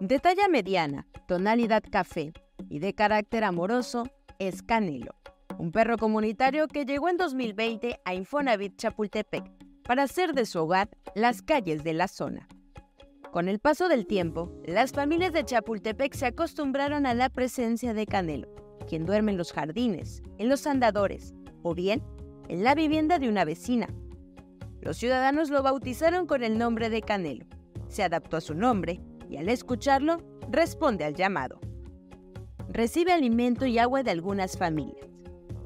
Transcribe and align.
De 0.00 0.18
talla 0.20 0.48
mediana, 0.48 1.06
tonalidad 1.26 1.82
café 1.90 2.32
y 2.68 2.78
de 2.78 2.94
carácter 2.94 3.42
amoroso, 3.42 4.04
es 4.38 4.62
Canelo, 4.62 5.14
un 5.58 5.72
perro 5.72 5.96
comunitario 5.96 6.68
que 6.68 6.84
llegó 6.84 7.08
en 7.08 7.16
2020 7.16 8.00
a 8.04 8.14
Infonavit 8.14 8.76
Chapultepec 8.76 9.44
para 9.82 10.04
hacer 10.04 10.34
de 10.34 10.46
su 10.46 10.60
hogar 10.60 10.88
las 11.14 11.42
calles 11.42 11.82
de 11.82 11.94
la 11.94 12.06
zona. 12.06 12.46
Con 13.32 13.48
el 13.48 13.58
paso 13.58 13.88
del 13.88 14.06
tiempo, 14.06 14.52
las 14.64 14.92
familias 14.92 15.32
de 15.32 15.44
Chapultepec 15.44 16.14
se 16.14 16.26
acostumbraron 16.26 17.04
a 17.04 17.14
la 17.14 17.28
presencia 17.28 17.92
de 17.92 18.06
Canelo, 18.06 18.48
quien 18.86 19.04
duerme 19.04 19.32
en 19.32 19.38
los 19.38 19.52
jardines, 19.52 20.22
en 20.38 20.48
los 20.48 20.66
andadores 20.66 21.34
o 21.62 21.74
bien 21.74 22.02
en 22.48 22.62
la 22.62 22.74
vivienda 22.74 23.18
de 23.18 23.28
una 23.28 23.44
vecina. 23.44 23.88
Los 24.80 24.96
ciudadanos 24.96 25.50
lo 25.50 25.62
bautizaron 25.62 26.26
con 26.26 26.44
el 26.44 26.56
nombre 26.56 26.88
de 26.88 27.02
Canelo. 27.02 27.46
Se 27.88 28.02
adaptó 28.02 28.36
a 28.36 28.40
su 28.40 28.54
nombre 28.54 29.00
y 29.28 29.36
al 29.36 29.48
escucharlo 29.48 30.18
responde 30.50 31.04
al 31.04 31.14
llamado. 31.14 31.60
Recibe 32.68 33.12
alimento 33.12 33.66
y 33.66 33.78
agua 33.78 34.02
de 34.02 34.10
algunas 34.10 34.56
familias, 34.56 35.06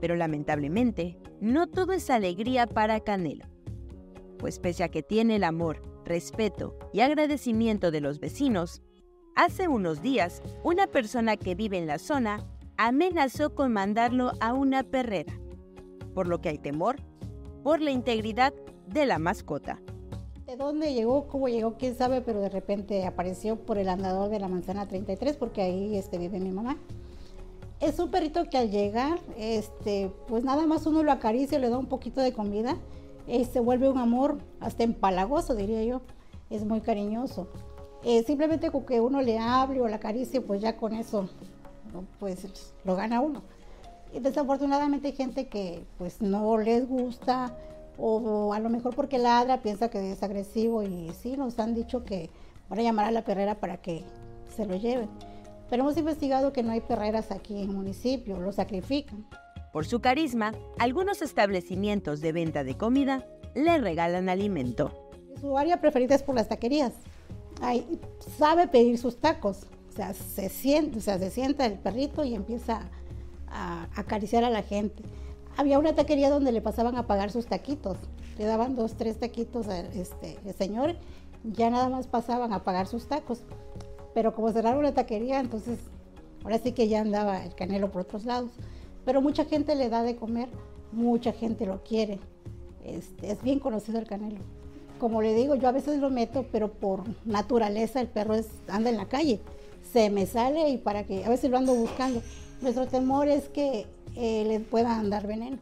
pero 0.00 0.16
lamentablemente 0.16 1.18
no 1.40 1.68
todo 1.68 1.92
es 1.92 2.10
alegría 2.10 2.66
para 2.66 3.00
Canelo, 3.00 3.46
pues 4.38 4.58
pese 4.58 4.84
a 4.84 4.88
que 4.88 5.02
tiene 5.02 5.36
el 5.36 5.44
amor, 5.44 5.82
respeto 6.04 6.76
y 6.92 7.00
agradecimiento 7.00 7.90
de 7.90 8.00
los 8.00 8.18
vecinos, 8.18 8.82
hace 9.36 9.68
unos 9.68 10.02
días 10.02 10.42
una 10.64 10.86
persona 10.86 11.36
que 11.36 11.54
vive 11.54 11.78
en 11.78 11.86
la 11.86 11.98
zona 11.98 12.44
amenazó 12.76 13.54
con 13.54 13.72
mandarlo 13.72 14.32
a 14.40 14.52
una 14.52 14.82
perrera, 14.82 15.38
por 16.14 16.26
lo 16.26 16.40
que 16.40 16.48
hay 16.48 16.58
temor 16.58 16.96
por 17.62 17.80
la 17.80 17.90
integridad 17.90 18.54
de 18.86 19.04
la 19.04 19.18
mascota. 19.18 19.80
¿De 20.48 20.56
dónde 20.56 20.94
llegó? 20.94 21.26
¿Cómo 21.28 21.48
llegó? 21.48 21.74
¿Quién 21.74 21.94
sabe? 21.94 22.22
Pero 22.22 22.40
de 22.40 22.48
repente 22.48 23.04
apareció 23.04 23.56
por 23.56 23.76
el 23.76 23.90
andador 23.90 24.30
de 24.30 24.40
la 24.40 24.48
manzana 24.48 24.88
33 24.88 25.36
porque 25.36 25.60
ahí 25.60 25.94
este, 25.94 26.16
vive 26.16 26.40
mi 26.40 26.52
mamá. 26.52 26.78
Es 27.80 27.98
un 27.98 28.10
perrito 28.10 28.48
que 28.48 28.56
al 28.56 28.70
llegar, 28.70 29.20
este, 29.36 30.10
pues 30.26 30.44
nada 30.44 30.66
más 30.66 30.86
uno 30.86 31.02
lo 31.02 31.12
acaricia, 31.12 31.58
le 31.58 31.68
da 31.68 31.76
un 31.76 31.84
poquito 31.84 32.22
de 32.22 32.32
comida 32.32 32.78
y 33.26 33.44
se 33.44 33.60
vuelve 33.60 33.90
un 33.90 33.98
amor 33.98 34.38
hasta 34.60 34.84
empalagoso, 34.84 35.54
diría 35.54 35.84
yo. 35.84 36.00
Es 36.48 36.64
muy 36.64 36.80
cariñoso. 36.80 37.48
Eh, 38.02 38.22
simplemente 38.22 38.70
con 38.70 38.86
que 38.86 39.02
uno 39.02 39.20
le 39.20 39.38
hable 39.38 39.82
o 39.82 39.88
la 39.88 39.96
acaricie, 39.96 40.40
pues 40.40 40.62
ya 40.62 40.78
con 40.78 40.94
eso, 40.94 41.28
pues 42.18 42.46
lo 42.86 42.96
gana 42.96 43.20
uno. 43.20 43.42
Y 44.14 44.20
desafortunadamente 44.20 45.08
hay 45.08 45.14
gente 45.14 45.48
que 45.48 45.84
pues 45.98 46.22
no 46.22 46.56
les 46.56 46.88
gusta 46.88 47.54
o 47.98 48.52
a 48.52 48.60
lo 48.60 48.70
mejor 48.70 48.94
porque 48.94 49.18
ladra 49.18 49.60
piensa 49.60 49.90
que 49.90 50.12
es 50.12 50.22
agresivo 50.22 50.82
y 50.82 51.10
sí, 51.20 51.36
nos 51.36 51.58
han 51.58 51.74
dicho 51.74 52.04
que 52.04 52.30
van 52.68 52.78
a 52.78 52.82
llamar 52.82 53.06
a 53.06 53.10
la 53.10 53.24
perrera 53.24 53.56
para 53.56 53.78
que 53.78 54.04
se 54.54 54.66
lo 54.66 54.76
lleven. 54.76 55.08
Pero 55.68 55.82
hemos 55.82 55.96
investigado 55.96 56.52
que 56.52 56.62
no 56.62 56.72
hay 56.72 56.80
perreras 56.80 57.30
aquí 57.30 57.54
en 57.54 57.70
el 57.70 57.76
municipio, 57.76 58.38
lo 58.38 58.52
sacrifican. 58.52 59.26
Por 59.72 59.84
su 59.84 60.00
carisma, 60.00 60.54
algunos 60.78 61.20
establecimientos 61.20 62.20
de 62.20 62.32
venta 62.32 62.64
de 62.64 62.76
comida 62.76 63.26
le 63.54 63.78
regalan 63.78 64.28
alimento. 64.28 65.10
Su 65.40 65.58
área 65.58 65.80
preferida 65.80 66.14
es 66.14 66.22
por 66.22 66.34
las 66.34 66.48
taquerías. 66.48 66.92
Ahí, 67.60 68.00
sabe 68.38 68.68
pedir 68.68 68.96
sus 68.98 69.20
tacos. 69.20 69.66
O 69.88 69.92
sea, 69.92 70.14
se 70.14 70.48
sienta, 70.48 70.98
o 70.98 71.00
sea, 71.00 71.18
se 71.18 71.30
sienta 71.30 71.66
el 71.66 71.74
perrito 71.74 72.24
y 72.24 72.34
empieza 72.34 72.88
a 73.48 73.88
acariciar 73.94 74.44
a 74.44 74.50
la 74.50 74.62
gente 74.62 75.02
había 75.58 75.80
una 75.80 75.92
taquería 75.92 76.30
donde 76.30 76.52
le 76.52 76.62
pasaban 76.62 76.96
a 76.96 77.08
pagar 77.08 77.32
sus 77.32 77.46
taquitos. 77.46 77.98
Le 78.38 78.44
daban 78.44 78.76
dos, 78.76 78.94
tres 78.94 79.18
taquitos 79.18 79.66
al 79.66 79.86
este, 79.86 80.38
señor, 80.56 80.94
ya 81.42 81.68
nada 81.68 81.88
más 81.88 82.06
pasaban 82.06 82.52
a 82.52 82.62
pagar 82.62 82.86
sus 82.86 83.08
tacos. 83.08 83.40
Pero 84.14 84.36
como 84.36 84.52
cerraron 84.52 84.84
la 84.84 84.94
taquería, 84.94 85.40
entonces 85.40 85.80
ahora 86.44 86.60
sí 86.60 86.70
que 86.70 86.86
ya 86.86 87.00
andaba 87.00 87.44
el 87.44 87.56
canelo 87.56 87.90
por 87.90 88.02
otros 88.02 88.24
lados. 88.24 88.52
Pero 89.04 89.20
mucha 89.20 89.46
gente 89.46 89.74
le 89.74 89.88
da 89.88 90.04
de 90.04 90.14
comer, 90.14 90.48
mucha 90.92 91.32
gente 91.32 91.66
lo 91.66 91.82
quiere. 91.82 92.20
Este, 92.84 93.32
es 93.32 93.42
bien 93.42 93.58
conocido 93.58 93.98
el 93.98 94.06
canelo. 94.06 94.38
Como 95.00 95.22
le 95.22 95.34
digo, 95.34 95.56
yo 95.56 95.66
a 95.68 95.72
veces 95.72 95.98
lo 95.98 96.08
meto, 96.08 96.46
pero 96.52 96.70
por 96.70 97.02
naturaleza 97.24 98.00
el 98.00 98.06
perro 98.06 98.36
anda 98.68 98.90
en 98.90 98.96
la 98.96 99.08
calle. 99.08 99.40
Se 99.92 100.08
me 100.08 100.26
sale 100.26 100.68
y 100.68 100.78
para 100.78 101.02
que, 101.02 101.24
a 101.24 101.28
veces 101.28 101.50
lo 101.50 101.58
ando 101.58 101.74
buscando. 101.74 102.22
Nuestro 102.60 102.86
temor 102.86 103.26
es 103.26 103.48
que 103.48 103.86
eh, 104.20 104.44
le 104.44 104.58
puedan 104.58 105.10
dar 105.10 105.28
veneno. 105.28 105.58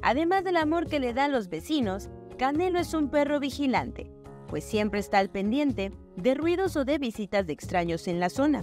Además 0.00 0.44
del 0.44 0.58
amor 0.58 0.86
que 0.86 1.00
le 1.00 1.12
dan 1.12 1.32
los 1.32 1.48
vecinos, 1.48 2.08
Canelo 2.38 2.78
es 2.78 2.94
un 2.94 3.08
perro 3.08 3.40
vigilante, 3.40 4.08
pues 4.46 4.62
siempre 4.62 5.00
está 5.00 5.18
al 5.18 5.28
pendiente 5.28 5.90
de 6.16 6.34
ruidos 6.34 6.76
o 6.76 6.84
de 6.84 6.98
visitas 6.98 7.46
de 7.48 7.52
extraños 7.52 8.06
en 8.06 8.20
la 8.20 8.30
zona. 8.30 8.62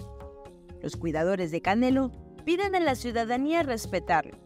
Los 0.81 0.95
cuidadores 0.95 1.51
de 1.51 1.61
Canelo 1.61 2.11
piden 2.45 2.73
a 2.73 2.79
la 2.79 2.95
ciudadanía 2.95 3.63
respetarlo, 3.63 4.37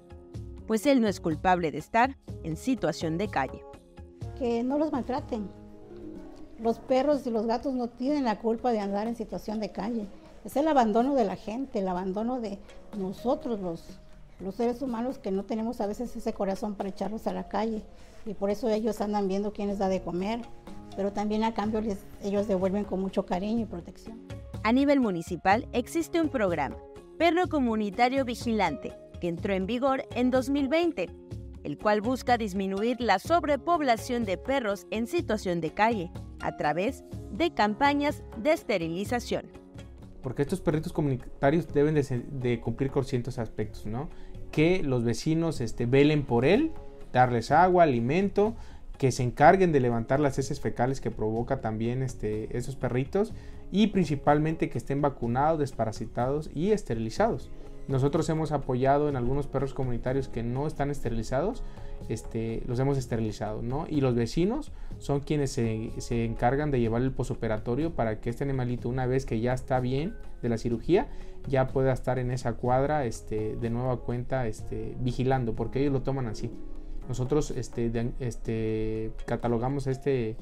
pues 0.66 0.88
él 0.88 1.00
no 1.00 1.08
es 1.08 1.20
culpable 1.20 1.72
de 1.72 1.78
estar 1.78 2.18
en 2.44 2.58
situación 2.58 3.20
de 3.20 3.28
calle. 3.28 3.64
Que 4.40 4.64
no 4.64 4.80
los 4.80 4.92
maltraten. 4.92 5.48
Los 6.60 6.80
perros 6.80 7.28
y 7.28 7.30
los 7.30 7.46
gatos 7.46 7.76
no 7.76 7.88
tienen 7.88 8.24
la 8.24 8.40
culpa 8.40 8.72
de 8.72 8.80
andar 8.80 9.08
en 9.08 9.16
situación 9.16 9.60
de 9.60 9.72
calle. 9.72 10.08
Es 10.44 10.56
el 10.56 10.68
abandono 10.68 11.14
de 11.14 11.26
la 11.26 11.36
gente, 11.36 11.80
el 11.80 11.88
abandono 11.88 12.40
de 12.40 12.58
nosotros 12.98 13.60
los 13.60 14.00
los 14.40 14.56
seres 14.56 14.82
humanos 14.82 15.18
que 15.18 15.32
no 15.32 15.44
tenemos 15.44 15.82
a 15.82 15.88
veces 15.88 16.16
ese 16.16 16.34
corazón 16.34 16.76
para 16.76 16.90
echarlos 16.90 17.28
a 17.28 17.34
la 17.34 17.48
calle. 17.48 17.84
Y 18.26 18.34
por 18.34 18.50
eso 18.50 18.70
ellos 18.70 19.02
andan 19.02 19.28
viendo 19.28 19.54
quién 19.54 19.70
les 19.70 19.80
da 19.80 19.90
de 19.90 20.02
comer, 20.02 20.42
pero 20.96 21.14
también 21.14 21.44
a 21.44 21.54
cambio 21.54 21.82
ellos 22.24 22.48
devuelven 22.48 22.84
con 22.84 23.00
mucho 23.00 23.26
cariño 23.26 23.62
y 23.62 23.66
protección. 23.66 24.22
A 24.64 24.72
nivel 24.74 25.00
municipal 25.00 25.68
existe 25.72 26.20
un 26.20 26.30
programa, 26.30 26.78
Perro 27.18 27.48
Comunitario 27.48 28.26
Vigilante, 28.26 28.94
que 29.22 29.30
entró 29.30 29.54
en 29.54 29.66
vigor 29.66 30.04
en 30.14 30.30
2020, 30.30 31.10
el 31.64 31.78
cual 31.78 32.02
busca 32.02 32.38
disminuir 32.38 33.00
la 33.00 33.20
sobrepoblación 33.20 34.26
de 34.26 34.38
perros 34.38 34.86
en 34.92 35.08
situación 35.08 35.62
de 35.62 35.72
calle 35.72 36.12
a 36.42 36.56
través 36.58 37.04
de 37.32 37.54
campañas 37.54 38.24
de 38.38 38.54
esterilización 38.54 39.57
porque 40.28 40.42
estos 40.42 40.60
perritos 40.60 40.92
comunitarios 40.92 41.74
deben 41.74 41.96
de, 41.96 42.60
cumplir 42.60 42.92
con 42.92 43.06
ciertos 43.06 43.40
aspectos, 43.40 43.86
¿no? 43.86 44.10
Que 44.52 44.84
los 44.84 45.06
vecinos 45.06 45.62
este, 45.62 45.86
velen 45.86 46.24
por 46.26 46.44
él, 46.44 46.74
darles 47.14 47.50
agua, 47.50 47.84
alimento, 47.84 48.54
que 48.98 49.14
se 49.14 49.24
encarguen 49.24 49.72
de 49.72 49.80
levantar 49.80 50.20
las 50.20 50.38
heces 50.38 50.60
fecales 50.60 51.00
que 51.00 51.12
provoca 51.12 51.62
también 51.62 52.04
este, 52.04 52.58
esos 52.58 52.76
perritos 52.76 53.34
y 53.72 53.88
principalmente 53.88 54.70
que 54.70 54.78
estén 54.78 55.02
vacunados, 55.02 55.60
desparasitados 55.60 56.50
y 56.54 56.72
esterilizados. 56.72 57.50
Nosotros 57.88 58.28
hemos 58.30 58.52
apoyado 58.52 59.08
en 59.08 59.16
algunos 59.16 59.48
perros 59.48 59.74
comunitarios 59.74 60.28
que 60.28 60.44
no 60.44 60.68
están 60.68 60.90
esterilizados, 60.90 61.64
este, 62.10 62.62
los 62.68 62.80
hemos 62.80 62.98
esterilizado, 62.98 63.62
¿no? 63.62 63.86
Y 63.90 64.02
los 64.02 64.14
vecinos 64.14 64.72
son 65.00 65.22
quienes 65.22 65.52
se, 65.52 66.26
encargan 66.26 66.70
de 66.70 66.82
llevar 66.82 67.02
el 67.02 67.12
posoperatorio 67.12 67.94
para 67.94 68.20
que 68.20 68.30
este 68.30 68.44
animalito, 68.44 68.90
una 68.90 69.06
vez 69.06 69.26
que 69.26 69.40
ya 69.40 69.54
está 69.54 69.80
bien 69.80 70.16
de 70.42 70.50
la 70.50 70.58
cirugía, 70.58 71.08
ya 71.48 71.68
pueda 71.68 71.94
estar 71.94 72.20
en 72.20 72.32
esa 72.32 72.54
cuadra 72.54 73.06
este, 73.06 73.56
de 73.56 73.70
nueva 73.70 74.02
cuenta 74.02 74.48
este, 74.48 74.96
vigilando, 75.00 75.56
porque 75.56 75.80
ellos 75.80 75.94
lo 75.94 76.02
toman 76.02 76.28
así. 76.28 76.52
Nosotros 77.08 77.52
este, 77.52 78.12
este, 78.20 79.12
catalogamos 79.26 79.88
este, 79.88 80.36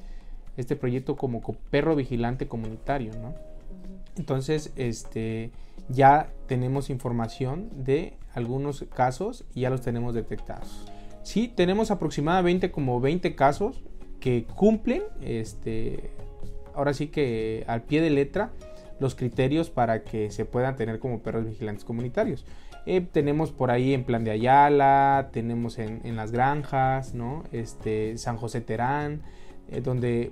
este 0.57 0.75
proyecto 0.75 1.15
como 1.15 1.41
perro 1.69 1.95
vigilante 1.95 2.47
comunitario, 2.47 3.11
¿no? 3.21 3.35
Entonces, 4.17 4.73
este, 4.75 5.51
ya 5.89 6.31
tenemos 6.47 6.89
información 6.89 7.69
de 7.83 8.17
algunos 8.33 8.85
casos 8.93 9.45
y 9.53 9.61
ya 9.61 9.69
los 9.69 9.81
tenemos 9.81 10.13
detectados. 10.13 10.85
Sí, 11.23 11.47
tenemos 11.47 11.91
aproximadamente 11.91 12.71
como 12.71 12.99
20 12.99 13.35
casos 13.35 13.83
que 14.19 14.45
cumplen, 14.55 15.03
este, 15.21 16.11
ahora 16.73 16.93
sí 16.93 17.07
que 17.07 17.63
al 17.67 17.83
pie 17.83 18.01
de 18.01 18.09
letra, 18.09 18.51
los 18.99 19.15
criterios 19.15 19.69
para 19.69 20.03
que 20.03 20.31
se 20.31 20.45
puedan 20.45 20.75
tener 20.75 20.99
como 20.99 21.21
perros 21.21 21.45
vigilantes 21.45 21.83
comunitarios. 21.83 22.45
Eh, 22.85 23.01
tenemos 23.01 23.51
por 23.51 23.71
ahí 23.71 23.93
en 23.93 24.03
Plan 24.03 24.23
de 24.23 24.31
Ayala, 24.31 25.29
tenemos 25.33 25.79
en, 25.79 26.15
las 26.15 26.31
granjas, 26.31 27.15
¿no? 27.15 27.43
Este, 27.51 28.17
San 28.17 28.37
José 28.37 28.61
Terán, 28.61 29.23
eh, 29.69 29.81
donde 29.81 30.31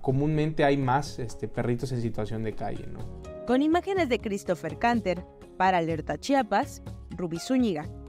comúnmente 0.00 0.64
hay 0.64 0.78
más 0.78 1.18
este, 1.18 1.46
perritos 1.46 1.92
en 1.92 2.00
situación 2.00 2.42
de 2.42 2.54
calle, 2.54 2.86
¿no? 2.86 3.29
Con 3.46 3.62
imágenes 3.62 4.08
de 4.08 4.20
Christopher 4.20 4.78
Canter, 4.78 5.24
para 5.56 5.78
Alerta 5.78 6.18
Chiapas, 6.18 6.82
Ruby 7.10 7.38
Zúñiga. 7.38 7.99